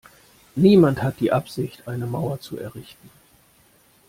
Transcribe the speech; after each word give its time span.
Niemand 0.55 1.01
hat 1.03 1.19
die 1.19 1.31
Absicht, 1.31 1.87
eine 1.87 2.07
Mauer 2.07 2.39
zu 2.39 2.57
errichten. 2.57 3.11